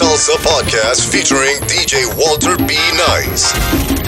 [0.00, 2.74] Salsa Podcast featuring DJ Walter B.
[2.96, 3.99] Nice.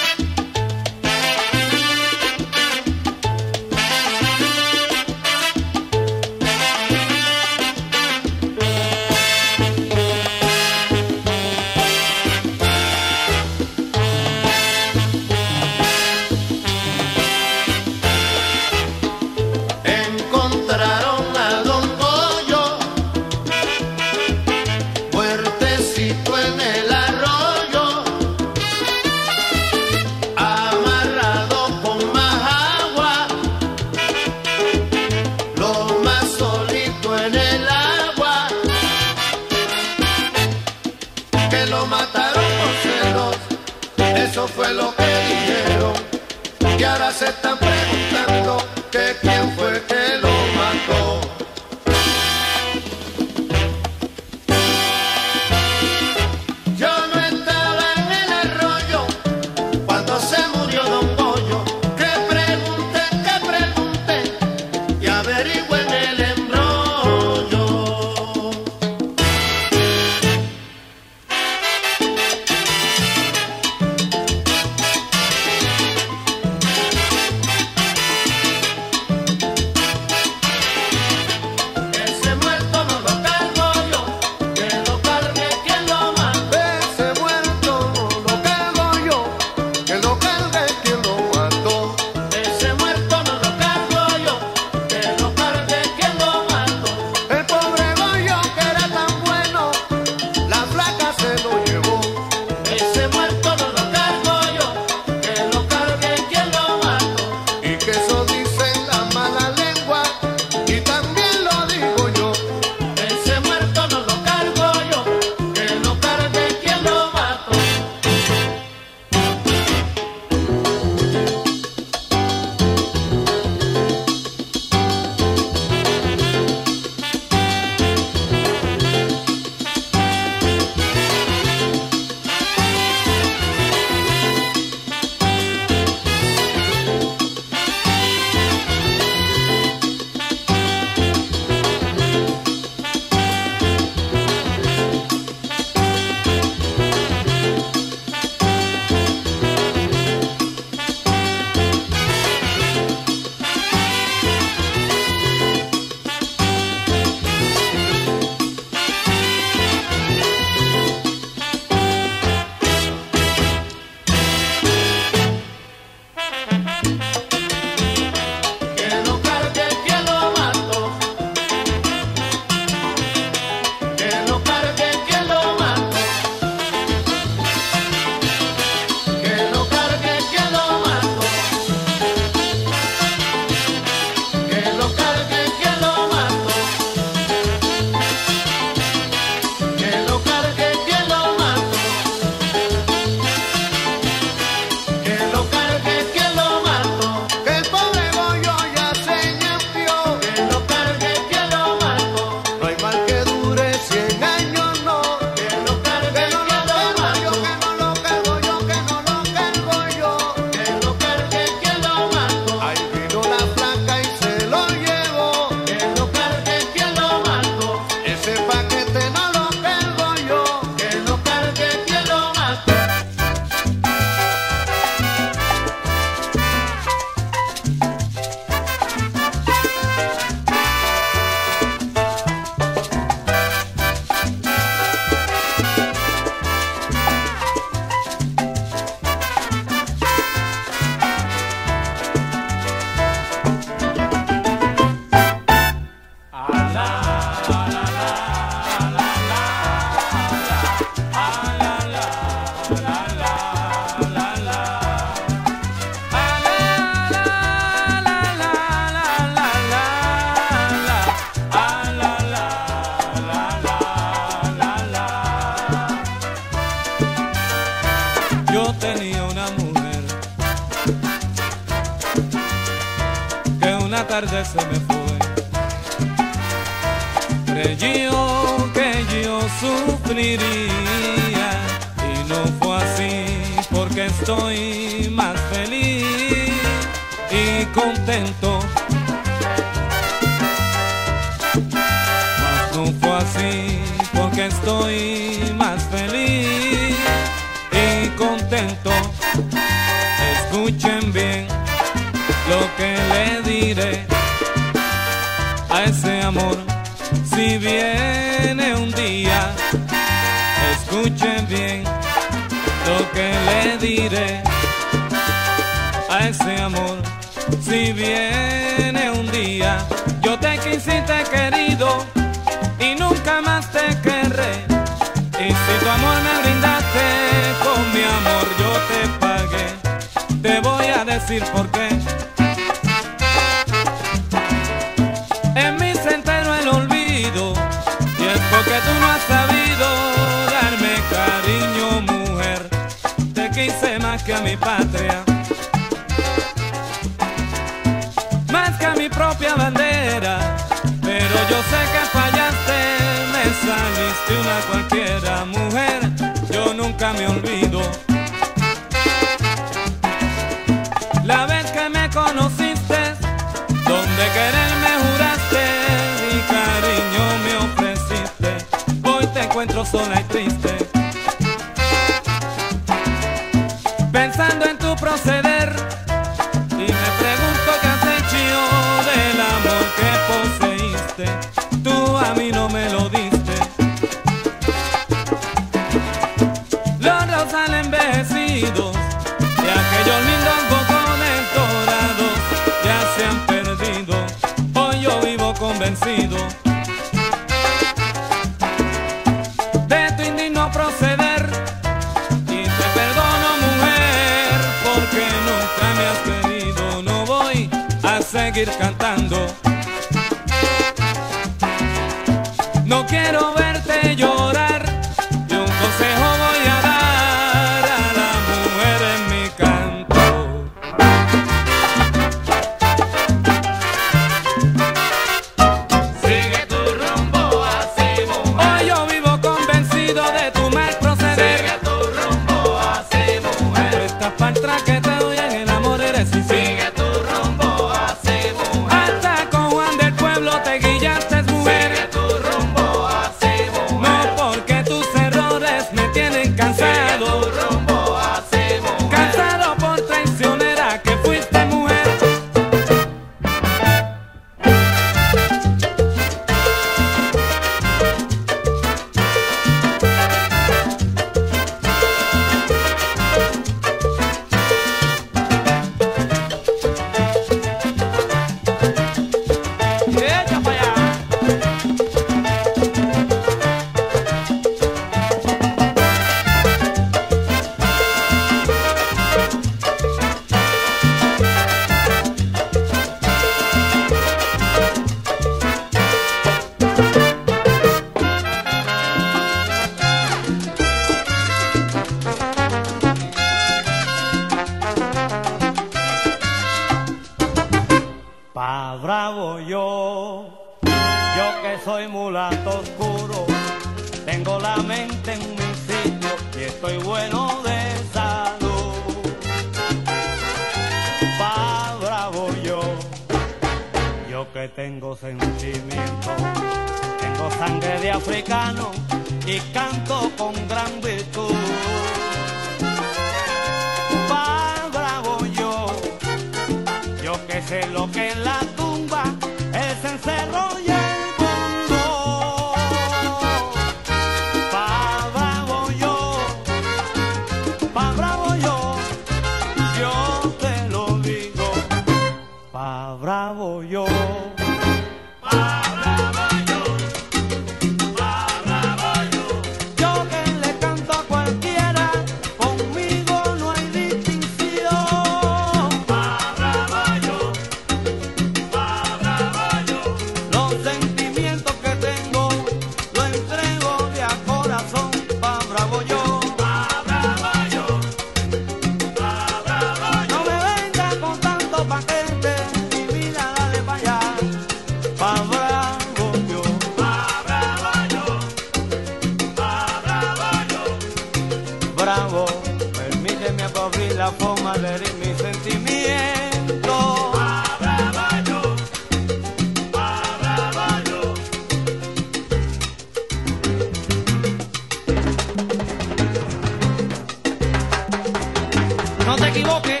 [599.26, 600.00] No te equivoques,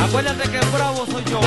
[0.00, 1.40] acuérdate que bravo soy yo.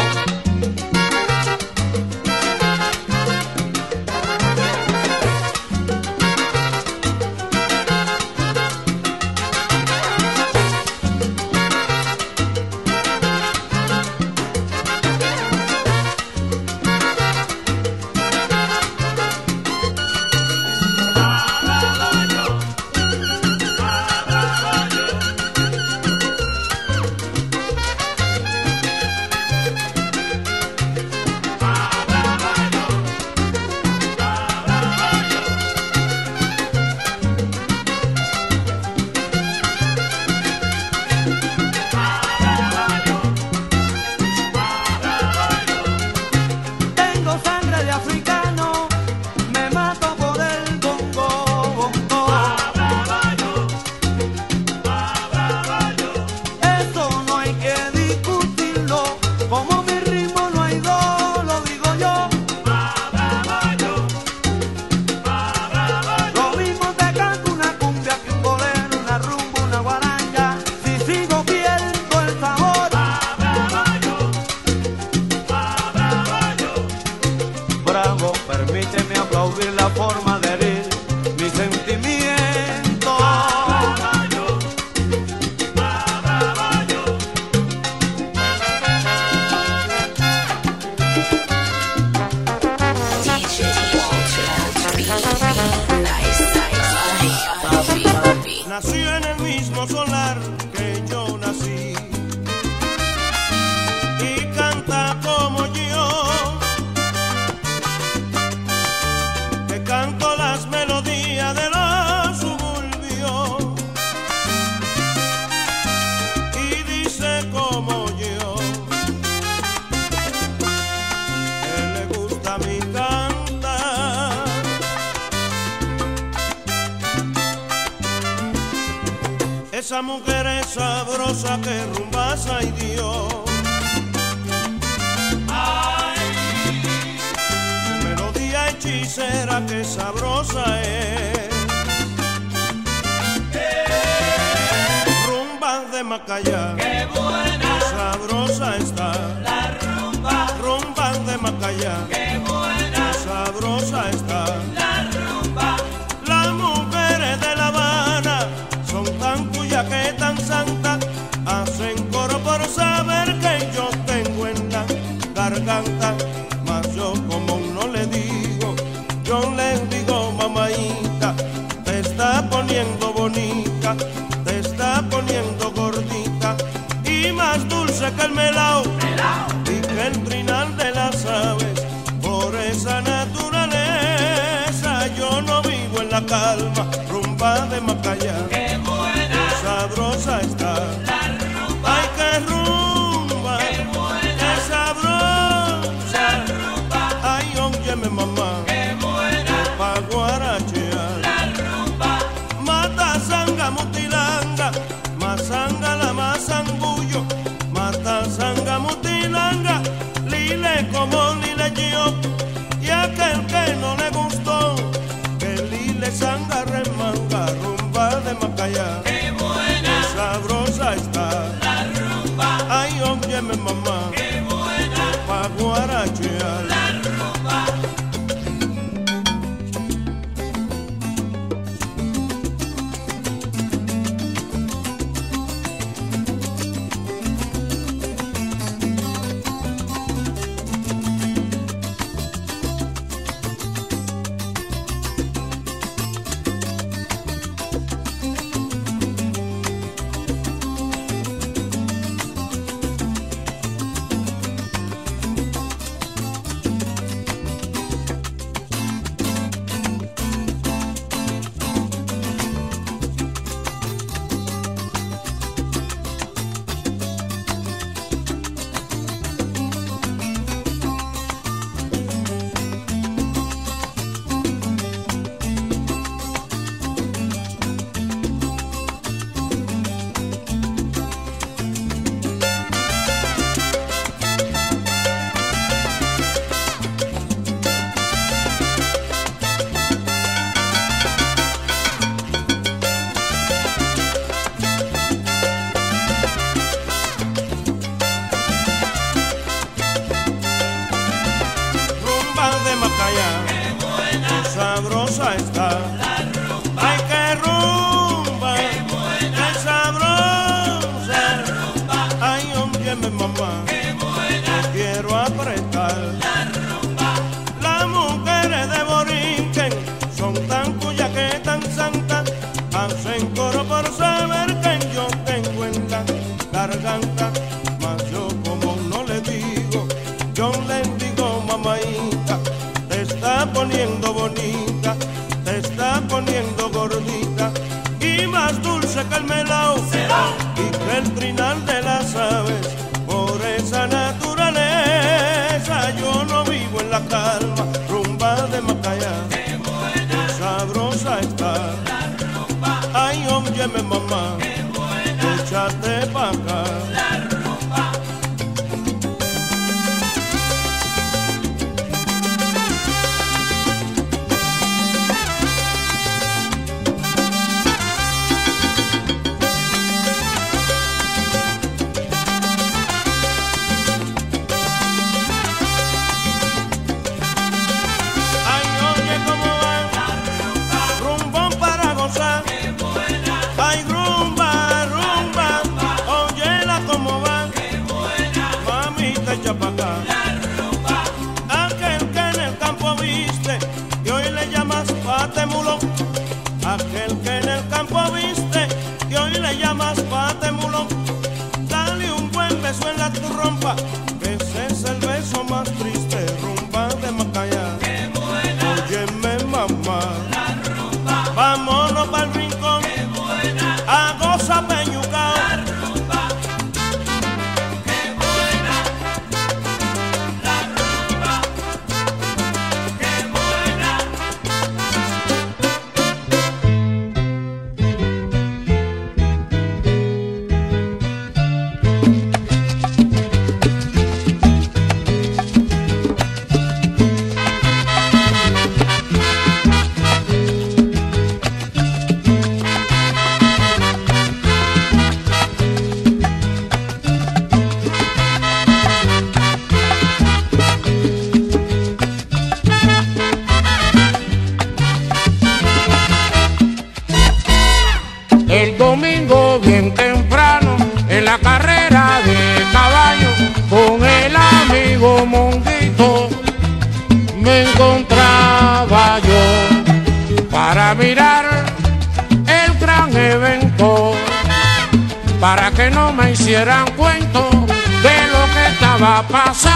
[479.35, 479.74] Estaba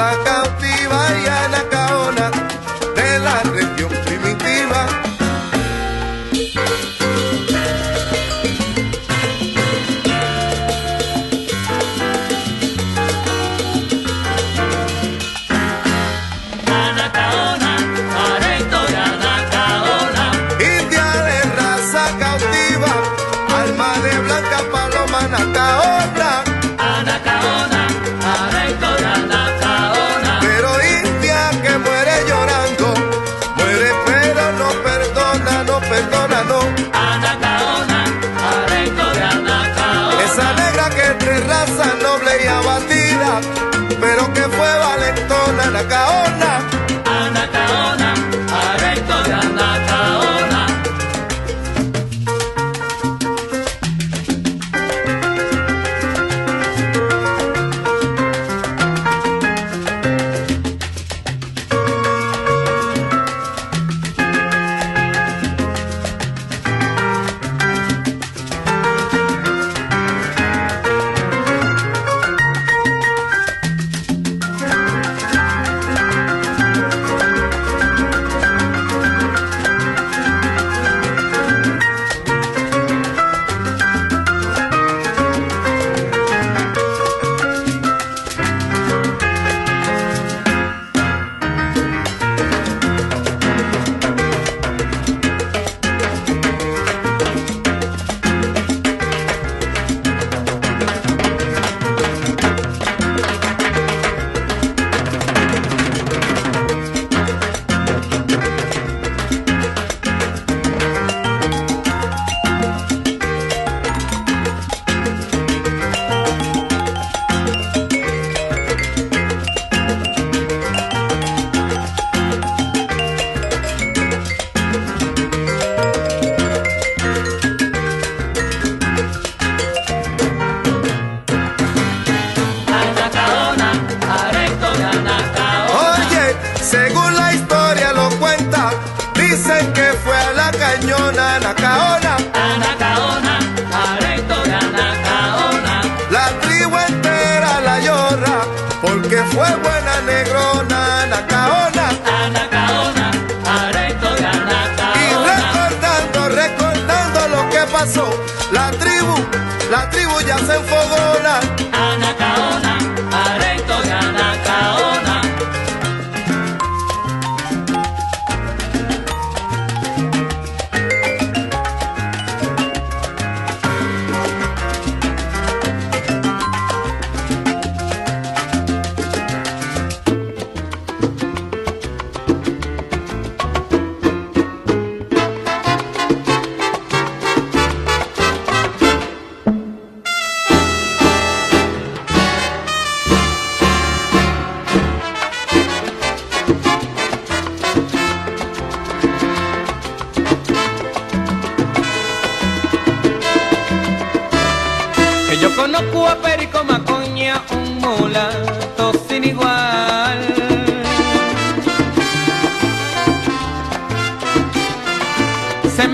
[0.00, 0.29] saca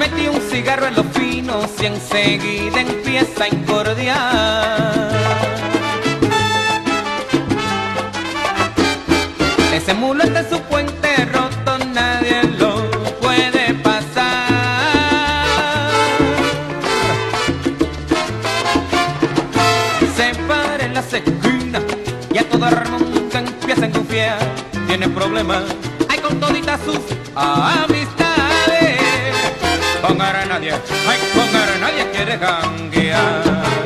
[0.09, 5.11] metí un cigarro en los finos y enseguida empieza a incordiar.
[9.75, 12.91] Ese mulo es de su puente roto, nadie lo
[13.21, 14.47] puede pasar.
[20.17, 21.83] Se para en las esquinas
[22.33, 24.39] y a todo el mundo empieza a confiar.
[24.87, 25.65] Tiene problemas,
[26.09, 27.01] hay con toditas sus
[27.35, 28.26] amistades
[30.07, 33.86] con nadie, ay, con nadie quiere janguear.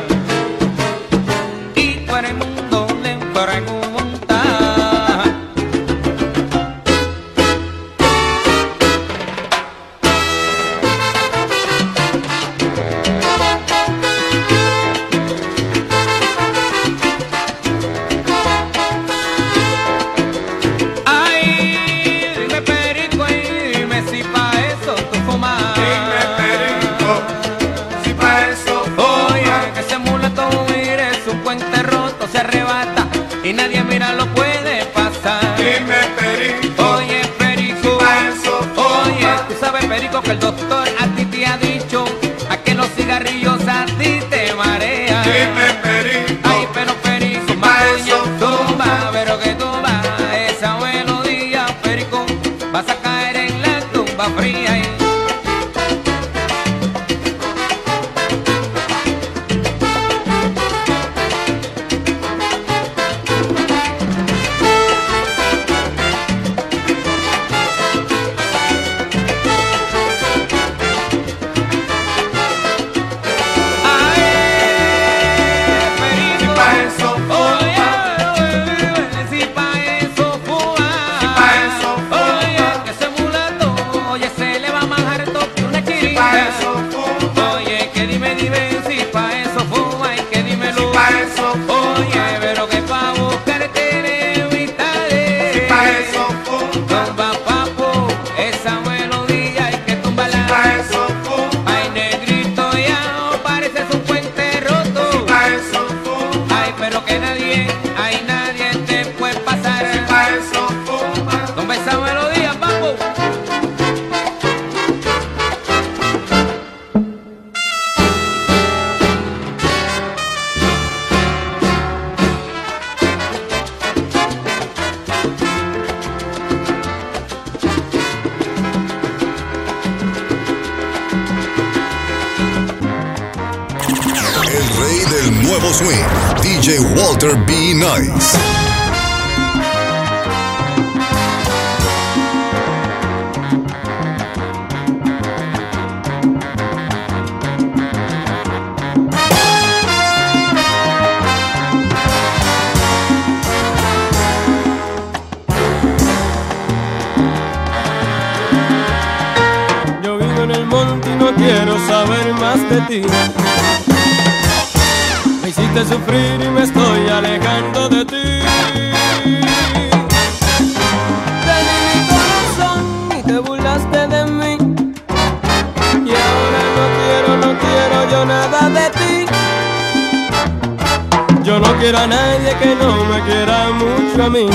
[181.50, 184.48] Yo no quiero a nadie que no me quiera mucho a mí.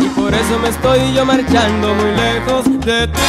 [0.00, 3.20] Y por eso me estoy yo marchando muy lejos de ti.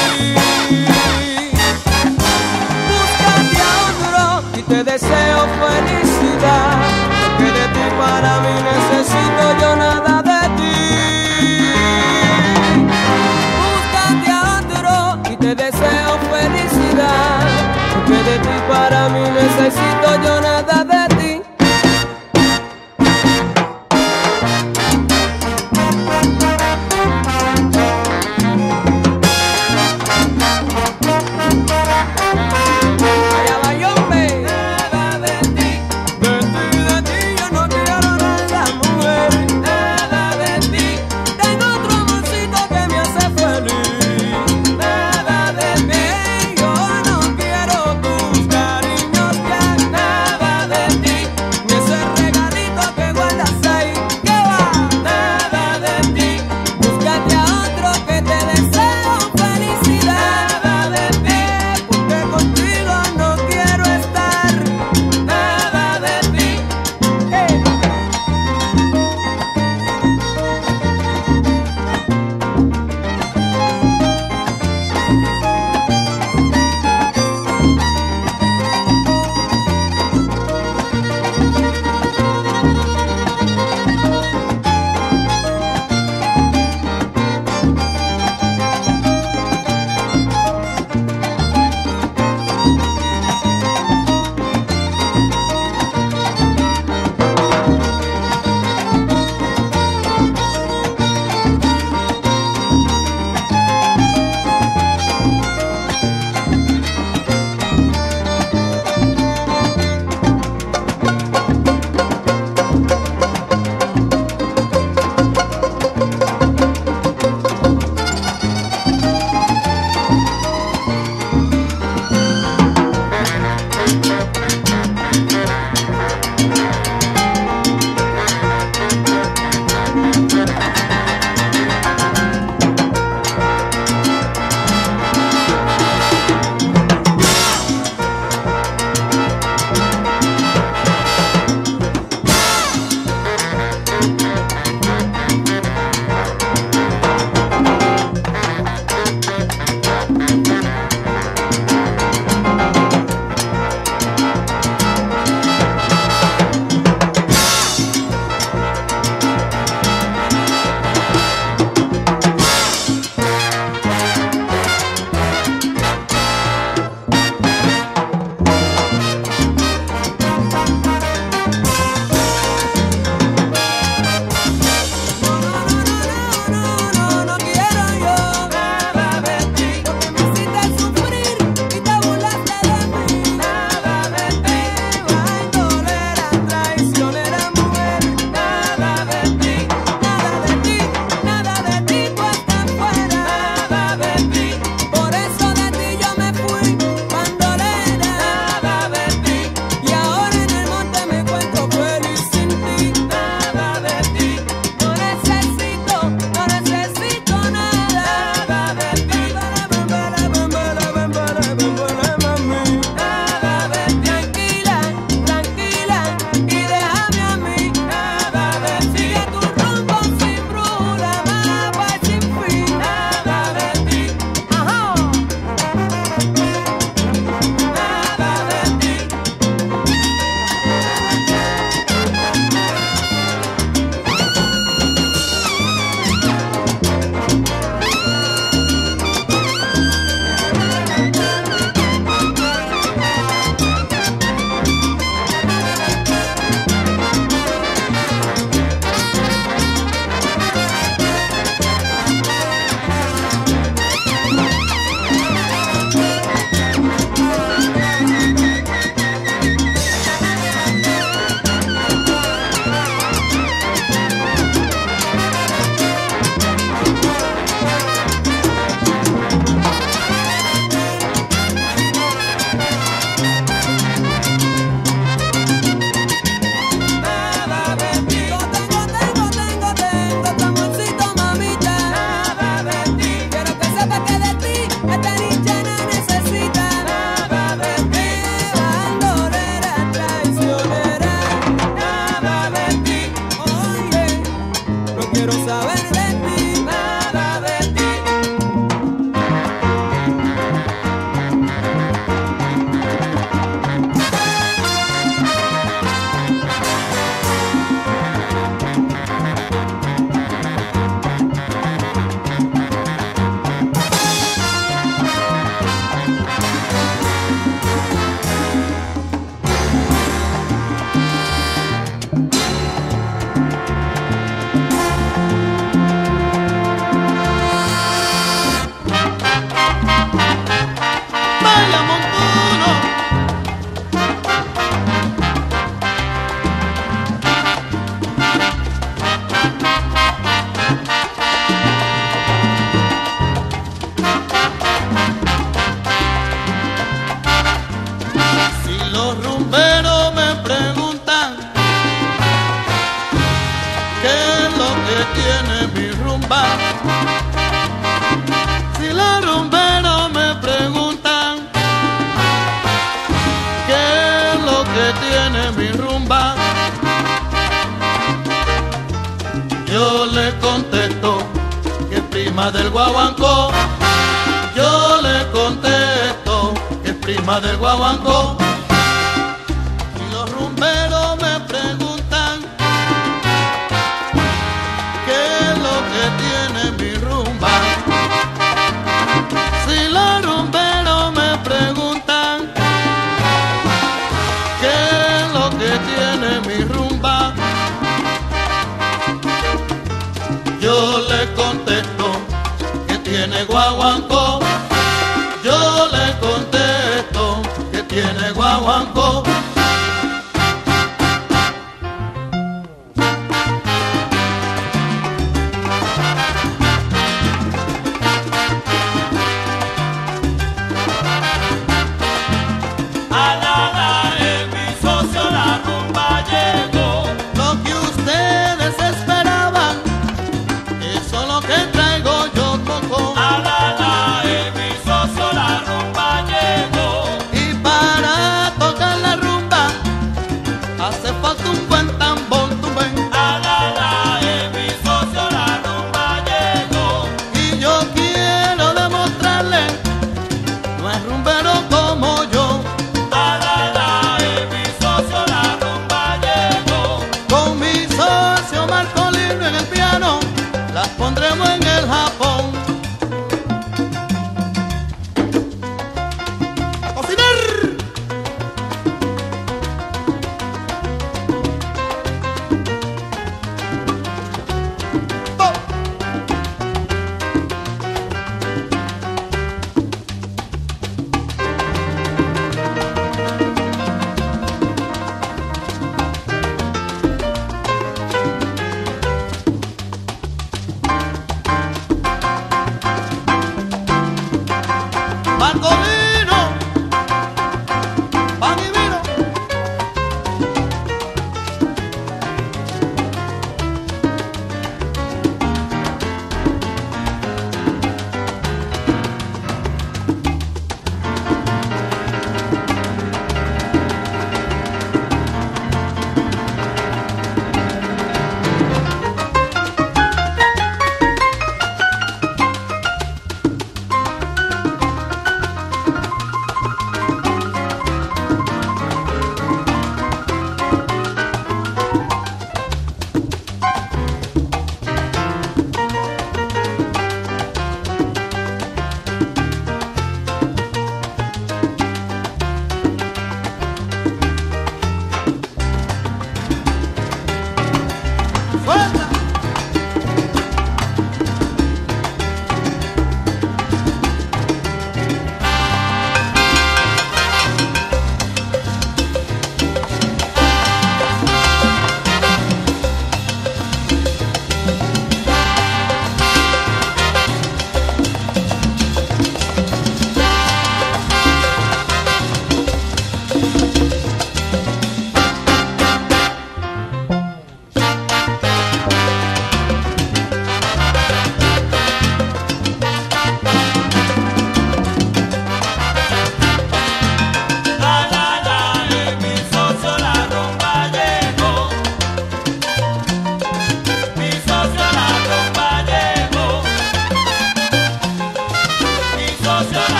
[2.90, 6.74] Búscate a otro y te deseo felicidad.
[7.22, 10.74] Porque de ti para mí necesito yo nada de ti.
[13.62, 17.46] Búscate a otro y te deseo felicidad.
[17.94, 20.93] Porque de ti para mí necesito yo nada de ti.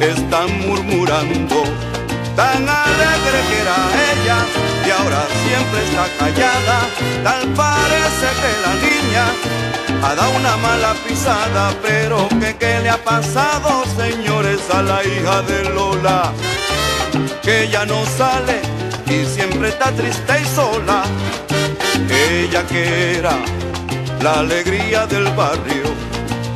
[0.00, 1.64] están murmurando.
[2.36, 3.78] Tan alegre que era
[4.10, 4.38] ella
[4.86, 6.78] y ahora siempre está callada.
[7.22, 9.26] Tal parece que la niña
[10.02, 15.42] ha dado una mala pisada, pero que qué le ha pasado, señores, a la hija
[15.42, 16.32] de Lola.
[17.42, 18.60] Que ella no sale
[19.06, 21.04] y siempre está triste y sola.
[22.10, 23.36] Ella que era
[24.22, 25.84] la alegría del barrio,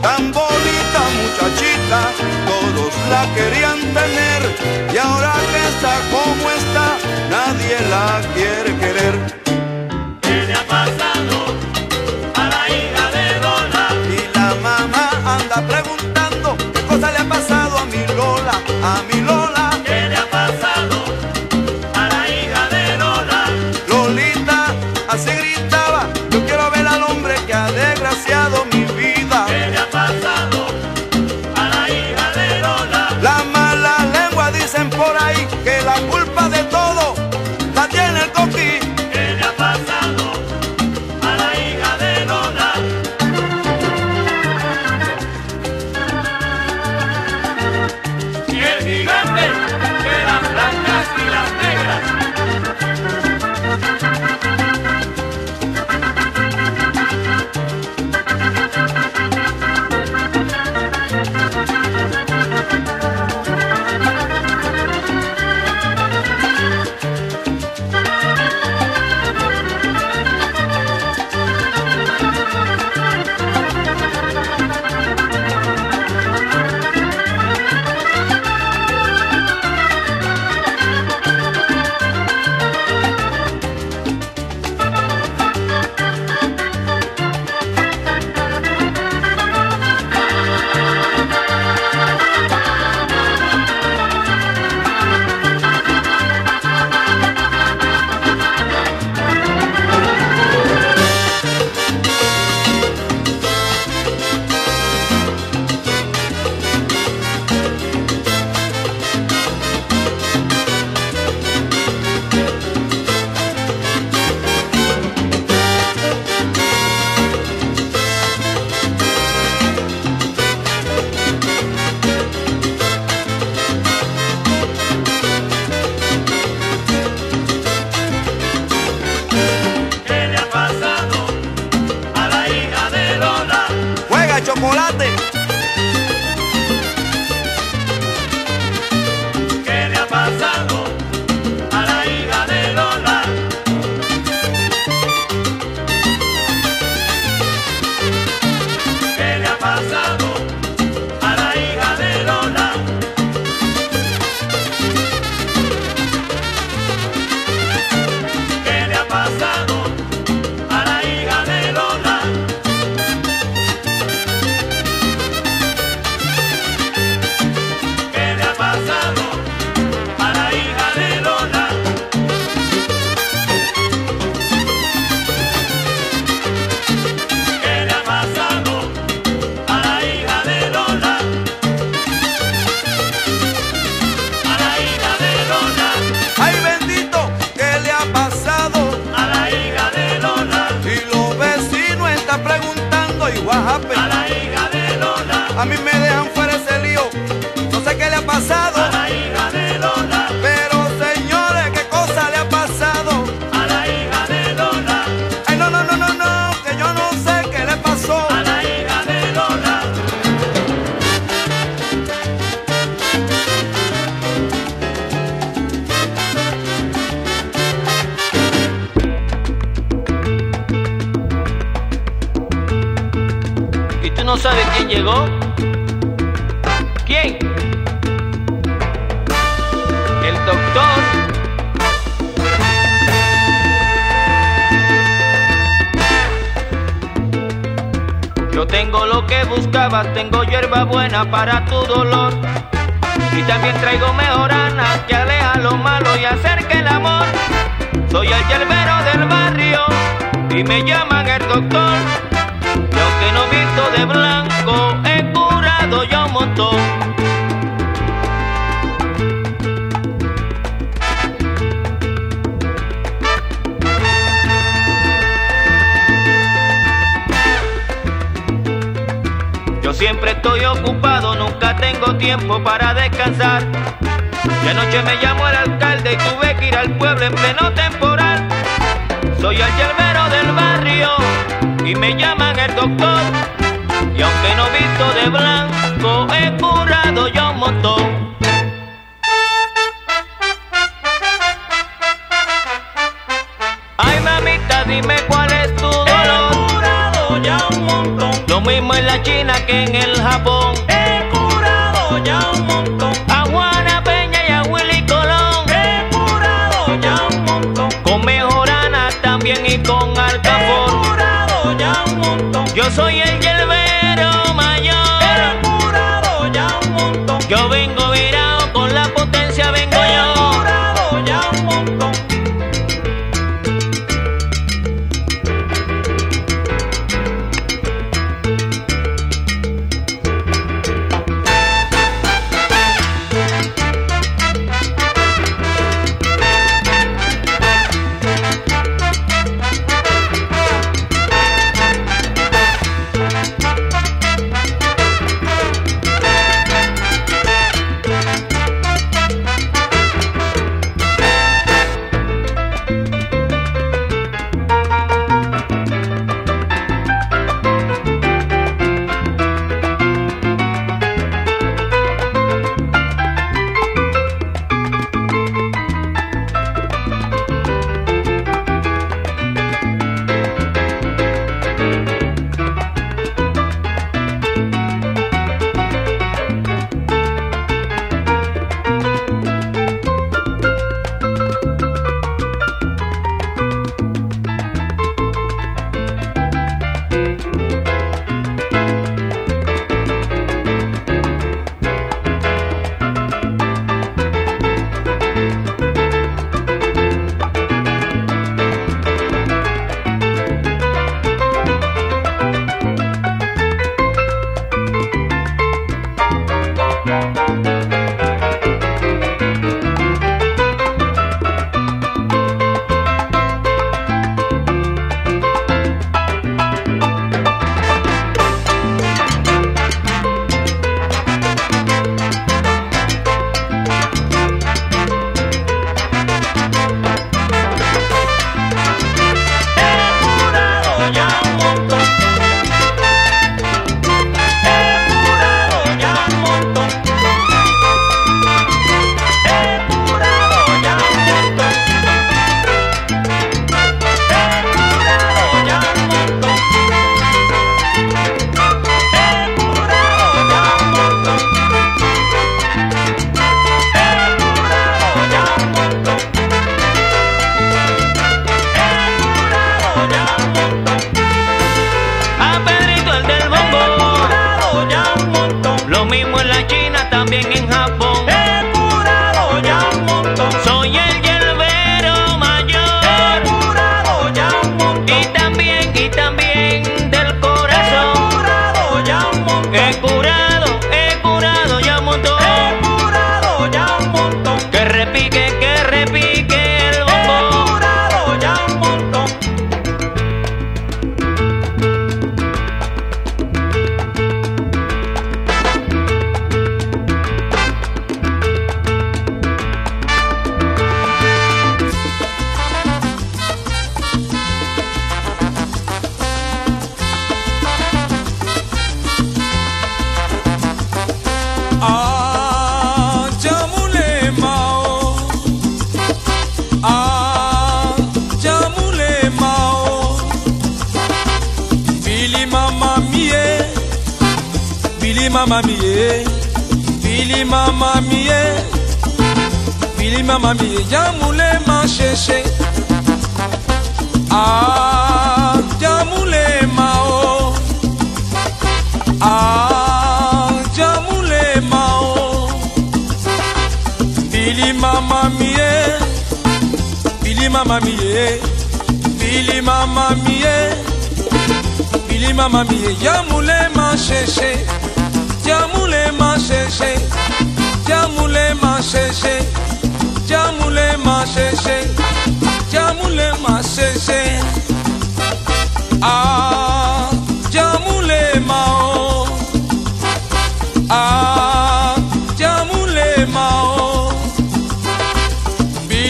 [0.02, 0.77] tan bonita
[1.10, 2.00] muchachita,
[2.46, 4.40] todos la querían tener
[4.92, 6.86] y ahora que está como está,
[7.30, 9.14] nadie la quiere querer.
[10.22, 11.36] ¿Qué le ha pasado
[12.34, 13.86] a la hija de Lola?
[14.16, 16.07] Y la mamá anda preguntando.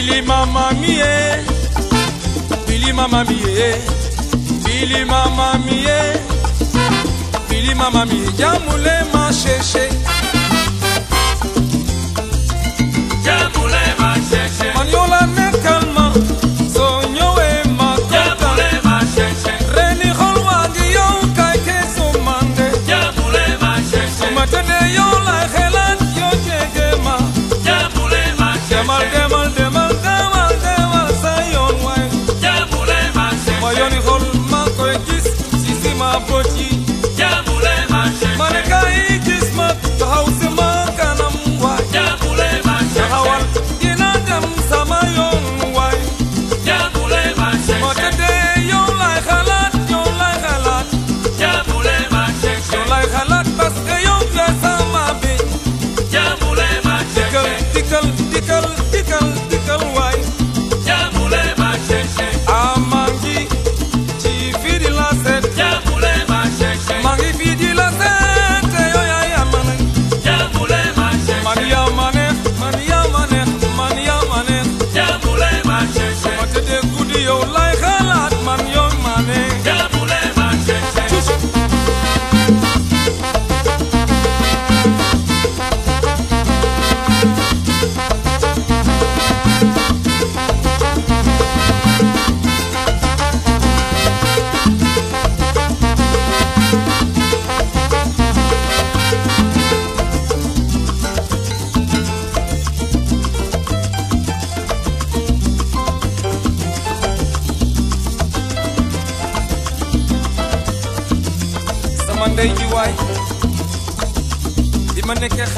[0.09, 1.05] bilima mamie
[2.67, 3.75] bilima mamie
[4.65, 5.97] bilima mamie
[7.49, 9.89] bilima mamie jamulema sheshe.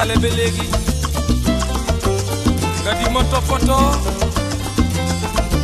[0.01, 0.65] xale ba léegi
[2.83, 3.89] nga di ma toppatoo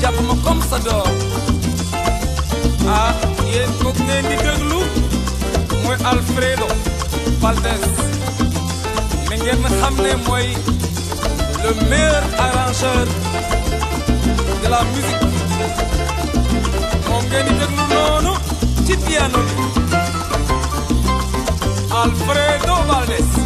[0.01, 1.09] jàpp ma comme sa door
[2.97, 3.11] ah
[3.51, 4.79] yéen kooku ngeen di déglu.
[5.83, 6.67] Mooy Alfredo
[7.41, 7.83] Valdez.
[9.29, 10.47] Mi ngeen xam ne mooy
[11.63, 13.07] le meilleur arrangeur
[14.61, 15.27] de la musique.
[17.09, 18.33] Moom ngeen di déglu noonu
[18.85, 19.55] ci piano bi.
[22.01, 23.36] Alfredo Valdez.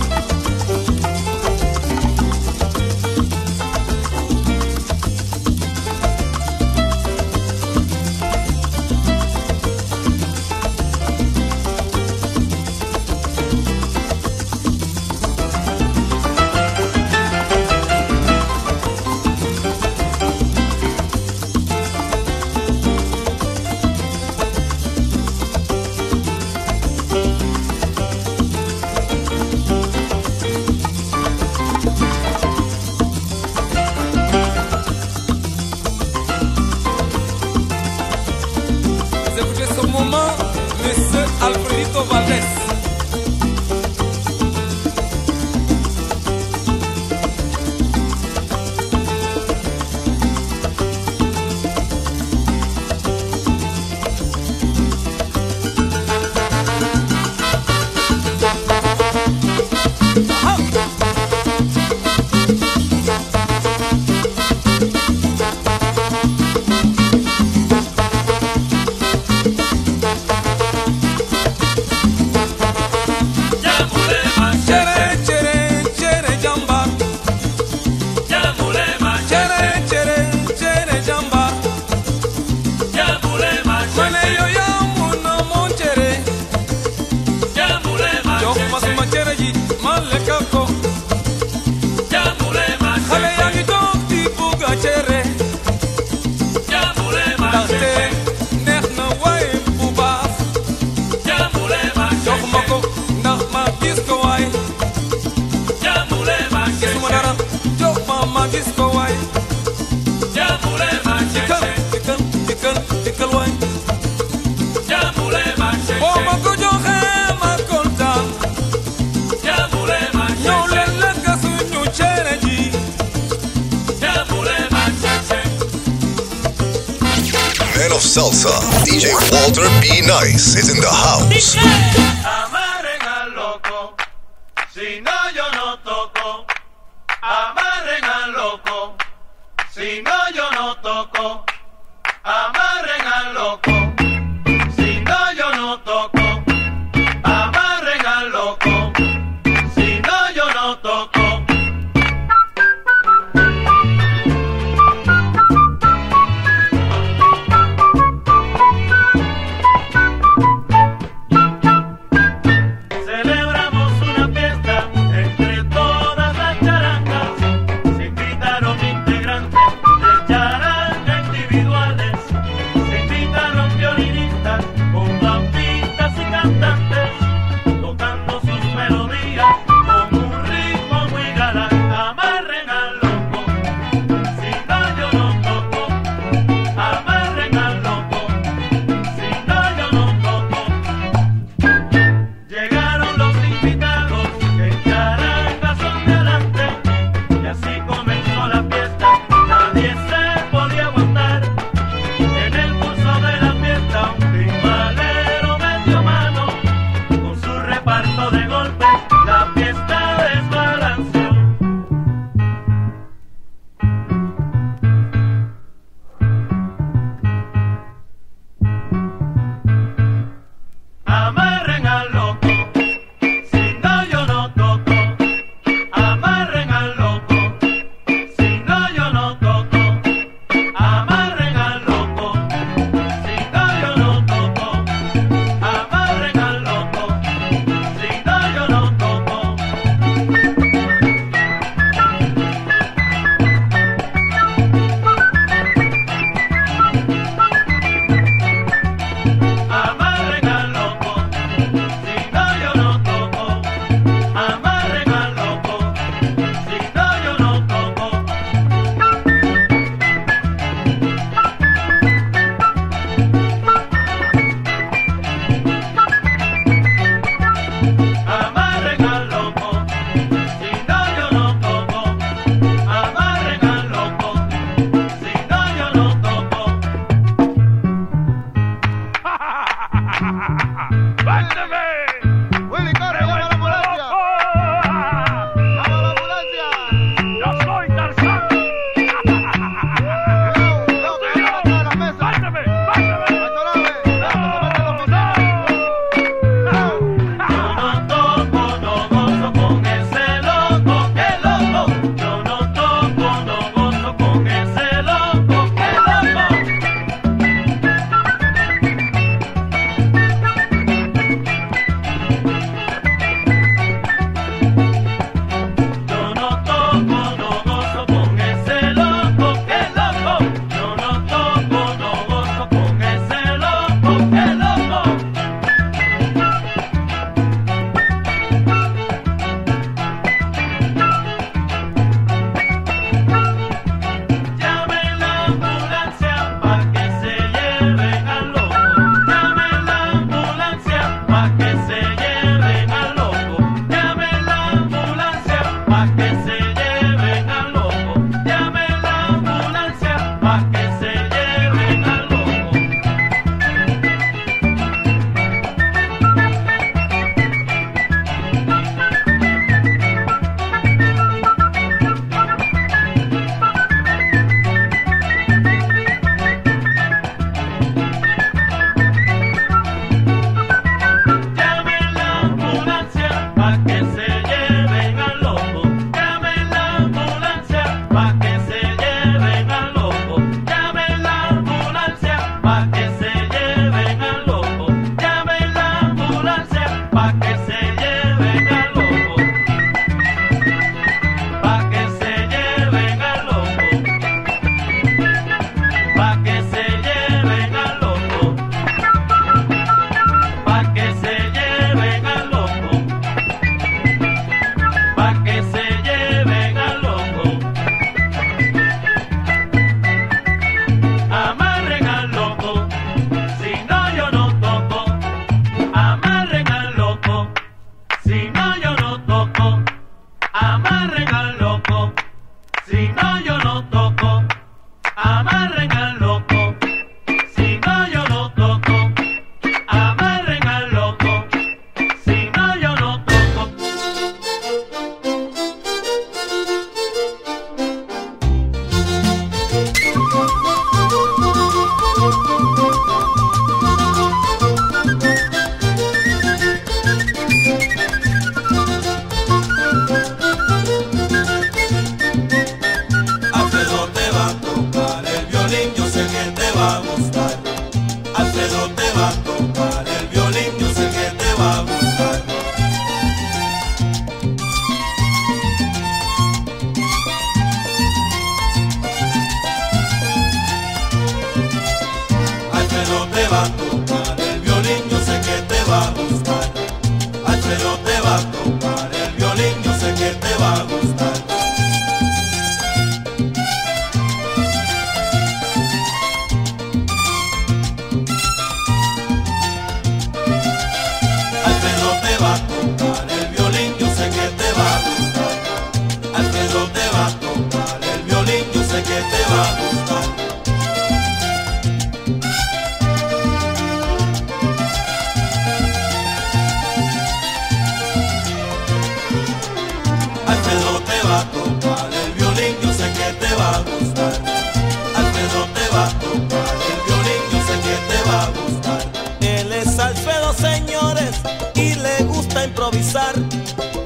[128.41, 130.01] DJ Walter B.
[130.01, 132.20] Nice is in the house.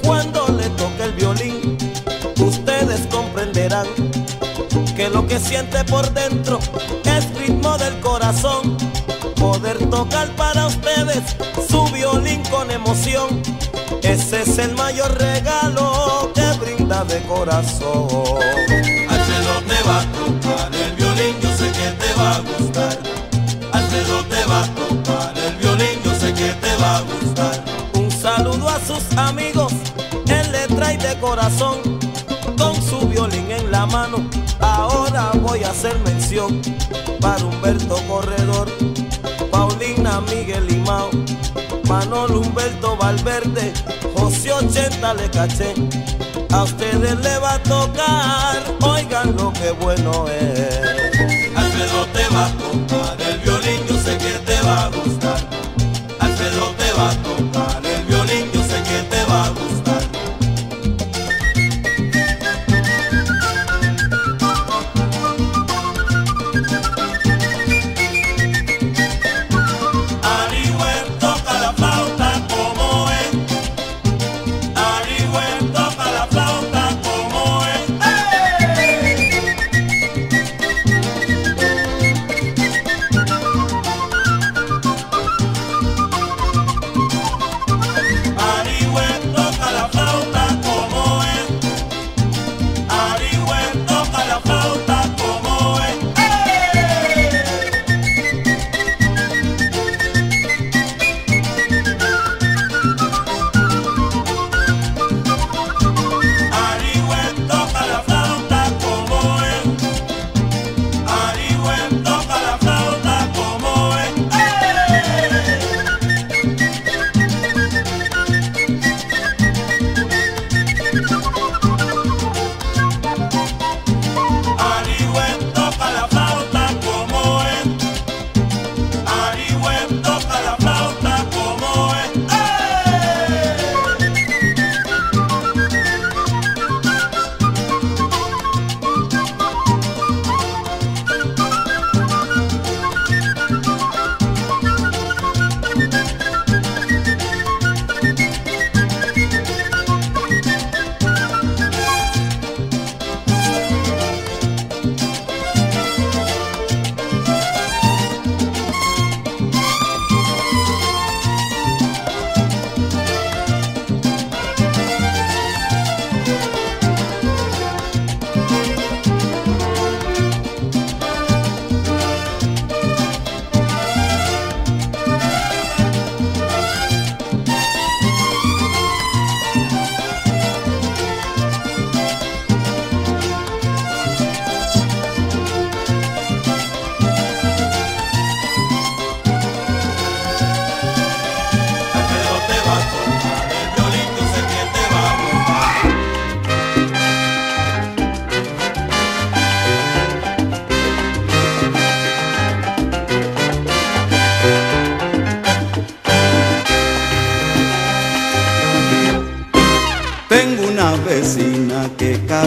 [0.02, 1.76] Cuando le toca el violín,
[2.40, 3.86] ustedes comprenderán
[4.96, 6.58] que lo que siente por dentro
[7.04, 8.76] es ritmo del corazón.
[9.36, 11.36] Poder tocar para ustedes
[11.68, 13.42] su violín con emoción.
[14.02, 18.08] Ese es el mayor regalo que brinda de corazón.
[19.08, 22.98] Alfredo te va a tocar el violín, yo sé que te va a gustar.
[23.72, 27.15] Alfredo te va a tocar el violín, yo sé que te va a gustar.
[28.86, 29.72] Sus amigos,
[30.28, 31.78] él le trae de corazón,
[32.56, 34.18] con su violín en la mano.
[34.60, 36.62] Ahora voy a hacer mención
[37.20, 38.68] para Humberto Corredor,
[39.50, 41.10] Paulina Miguel Limao,
[41.88, 43.72] Manolo Humberto Valverde,
[44.16, 45.74] José 80 le caché.
[46.52, 50.78] A ustedes le va a tocar, oigan lo que bueno es.
[51.56, 55.40] Alfredo te va a tocar el violín, yo sé que te va a gustar.
[56.20, 57.35] Alfredo te va a tocar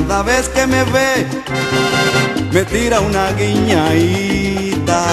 [0.10, 1.27] cada vez que me ve
[2.52, 5.03] me tira una guiñadita.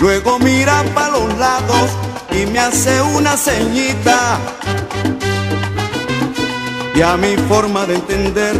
[0.00, 1.90] Luego mira para los lados
[2.30, 4.38] y me hace una ceñita.
[6.94, 8.54] Y a mi forma de entender,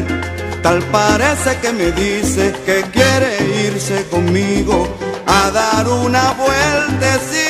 [0.63, 3.33] tal parece que me dice que quiere
[3.69, 4.87] irse conmigo
[5.27, 7.44] a dar una vueltecita.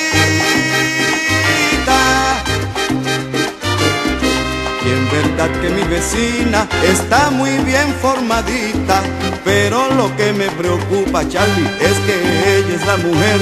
[4.85, 9.03] Y en verdad que mi vecina está muy bien formadita,
[9.43, 13.39] pero lo que me preocupa, Charlie, es que ella es la mujer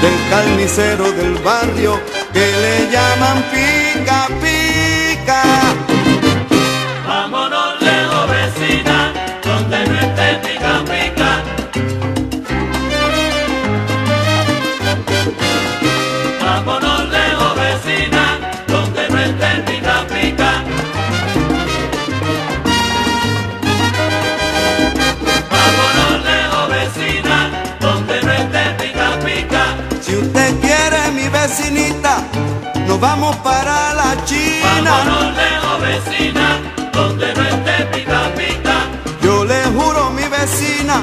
[0.00, 2.00] del carnicero del barrio
[2.32, 5.59] que le llaman pica pica.
[32.90, 34.90] nos vamos para la China.
[34.90, 36.46] Vámonos lejos, vecina,
[36.92, 38.76] donde no esté pita pita.
[39.22, 40.96] Yo le juro, mi vecina,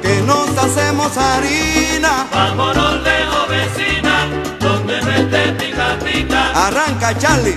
[0.00, 2.26] que nos hacemos harina.
[2.32, 4.14] Vámonos lejos, vecina,
[4.58, 6.66] donde no esté pita pita.
[6.66, 7.56] Arranca, Charlie.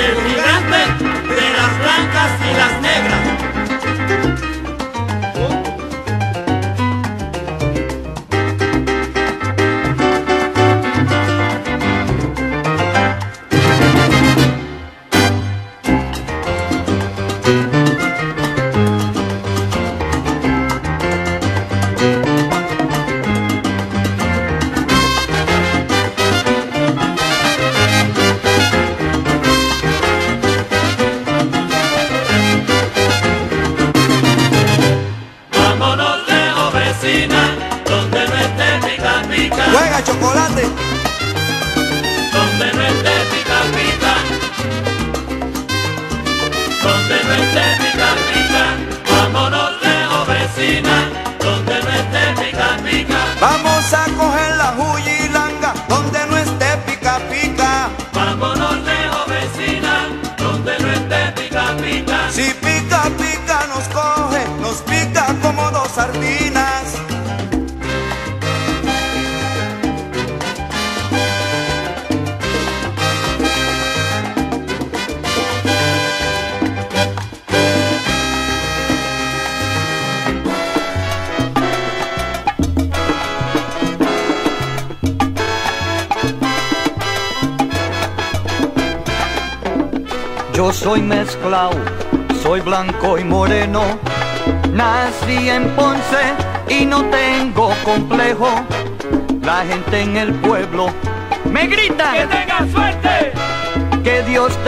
[0.00, 0.82] El gigante
[1.38, 3.21] de las blancas y las negras.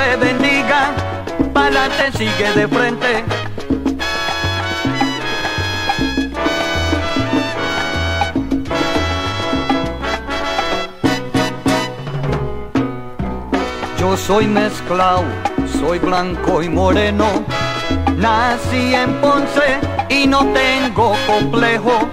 [0.05, 0.81] te bendiga,
[1.53, 3.25] pa'lante sigue de frente.
[13.99, 15.25] Yo soy mezclao,
[15.81, 17.27] soy blanco y moreno,
[18.17, 19.69] nací en Ponce
[20.09, 22.09] y no tengo complejo.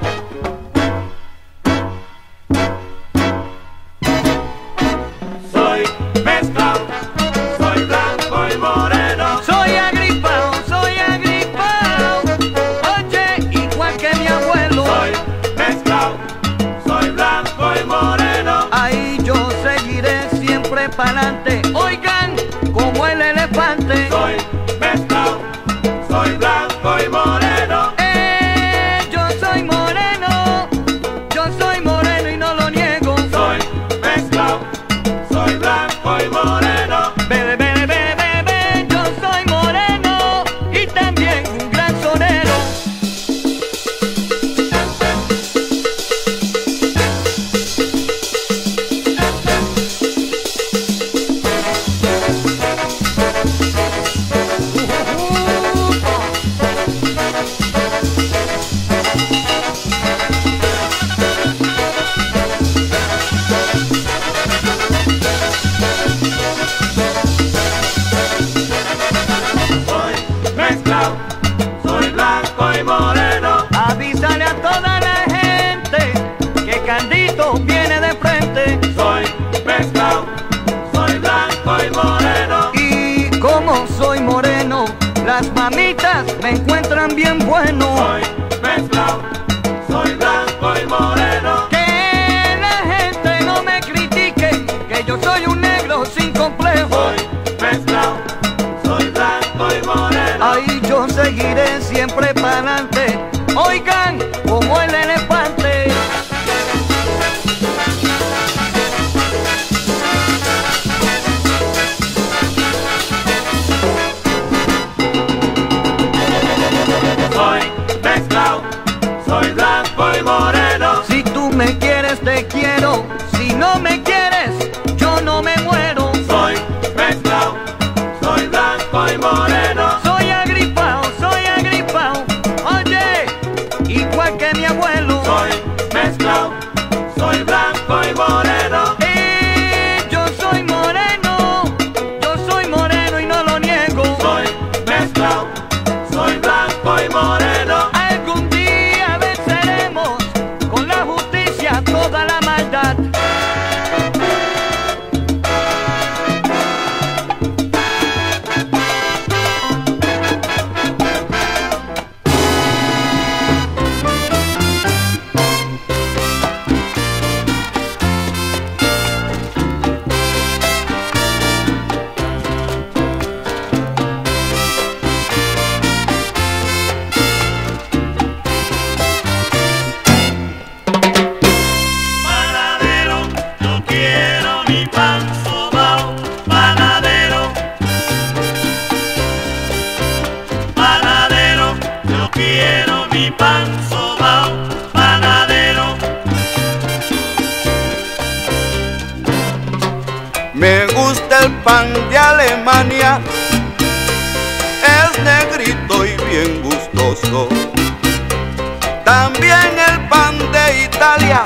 [209.06, 211.43] También el pan de Italia,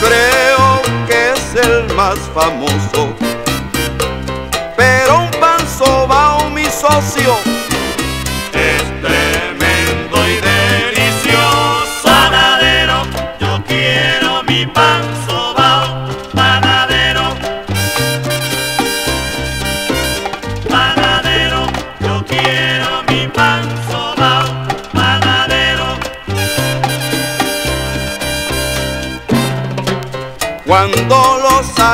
[0.00, 3.14] creo que es el más famoso.
[4.76, 7.55] Pero un pan sobao mi socio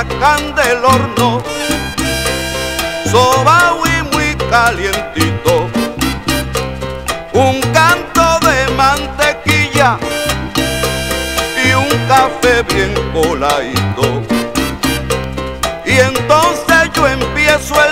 [0.03, 1.43] sacan del horno,
[3.11, 5.69] sobao y muy calientito,
[7.33, 9.99] un canto de mantequilla
[11.65, 14.23] y un café bien coladito.
[15.85, 17.92] Y entonces yo empiezo el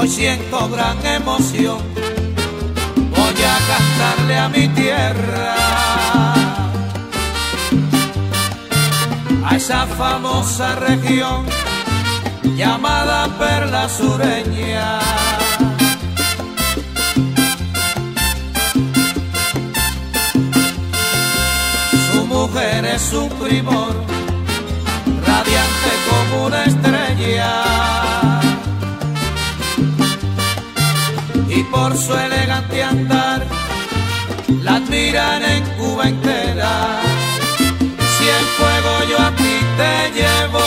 [0.00, 1.78] hoy siento gran emoción,
[2.96, 5.54] voy a cantarle a mi tierra,
[9.44, 11.44] a esa famosa región
[12.56, 15.00] llamada Perla Sureña.
[22.12, 23.94] Su mujer es un primor,
[25.26, 28.09] radiante como una estrella.
[31.70, 33.46] por su elegante andar,
[34.62, 37.00] la admiran en Cuba entera.
[38.12, 40.64] Si el fuego yo a ti te llevo,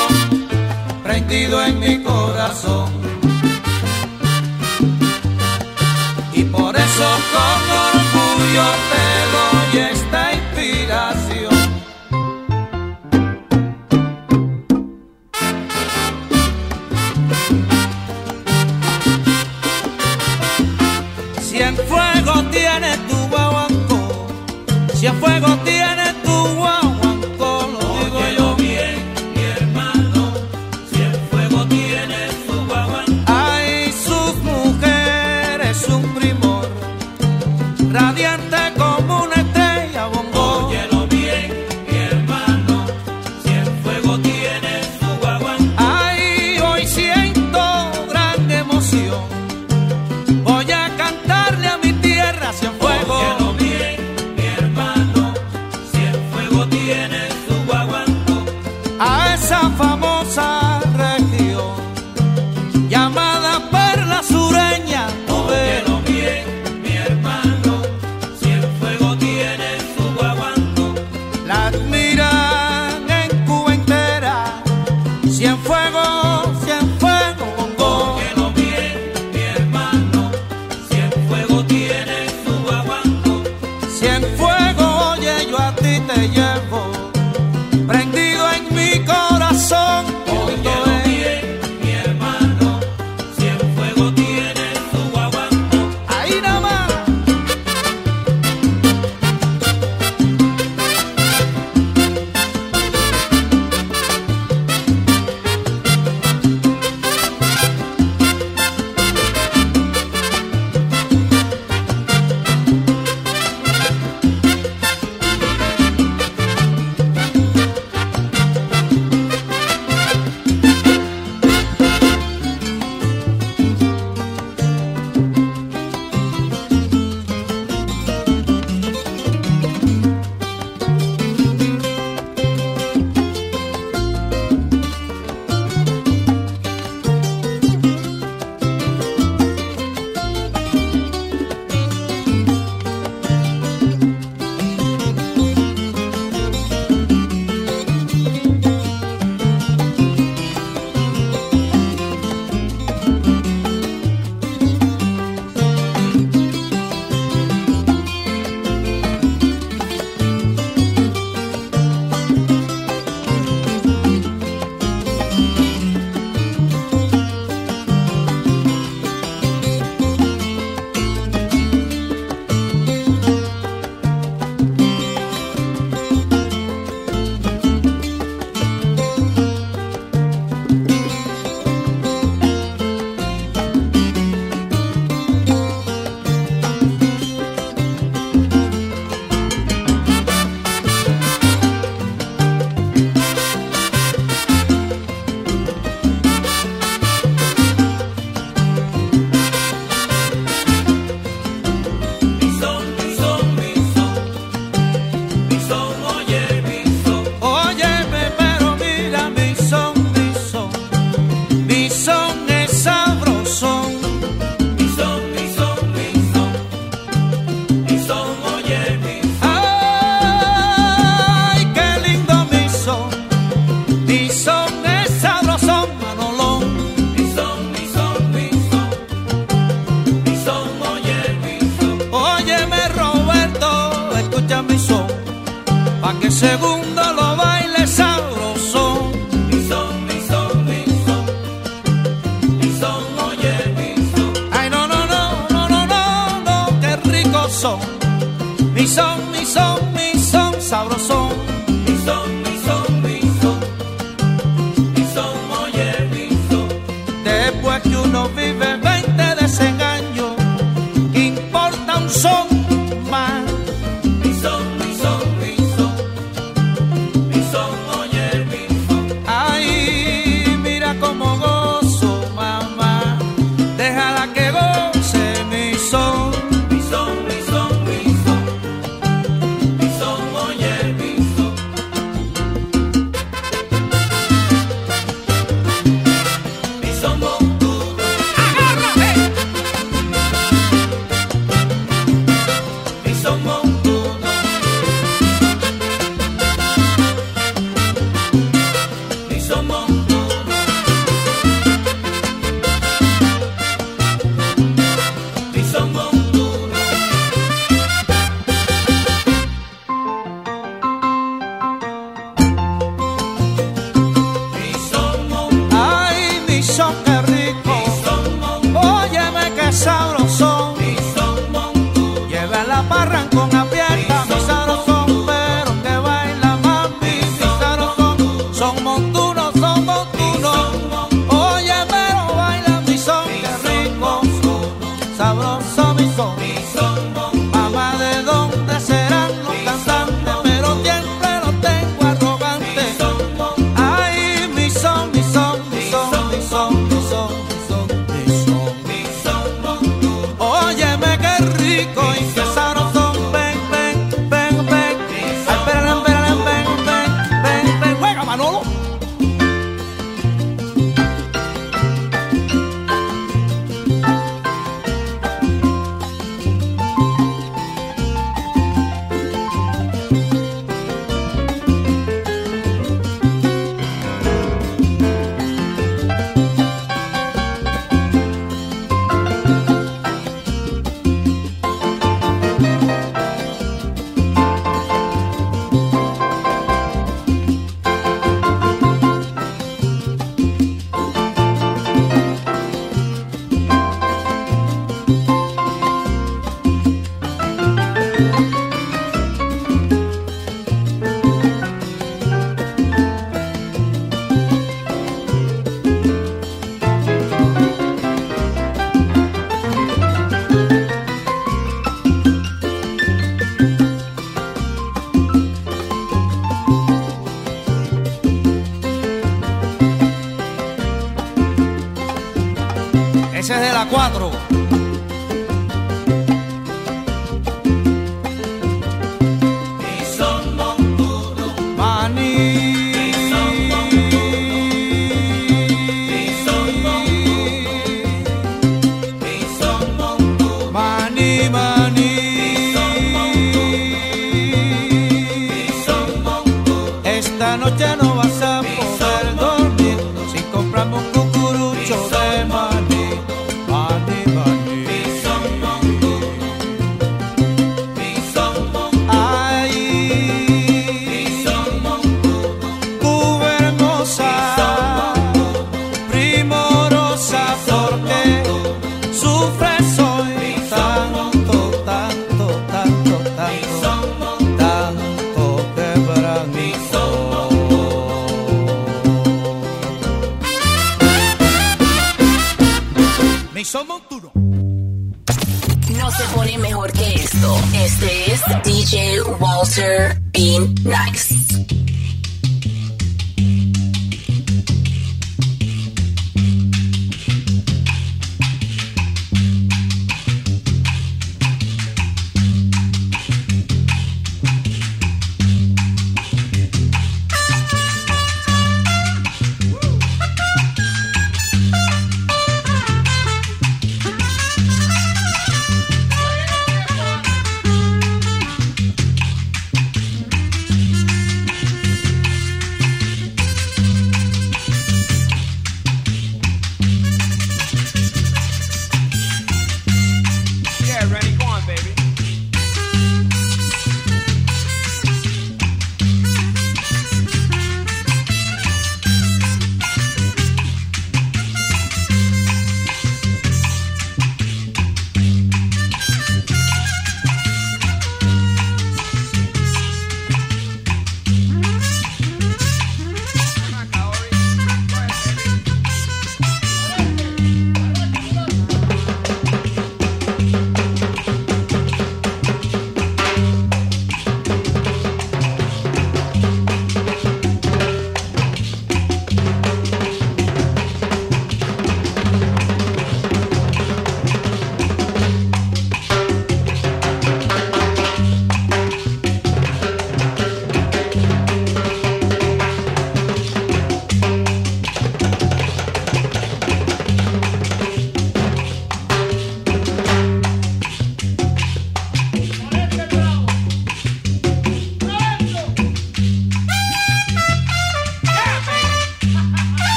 [1.04, 2.90] prendido en mi corazón.
[6.34, 8.66] Y por eso con orgullo
[25.24, 25.63] fuego